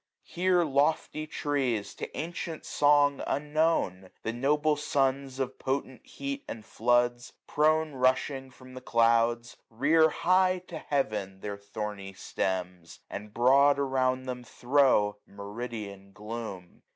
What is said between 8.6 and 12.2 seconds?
the clouds, rear high to Heaven Their thorny